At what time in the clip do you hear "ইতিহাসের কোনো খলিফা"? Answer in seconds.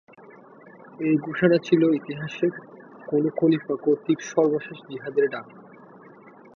1.93-3.73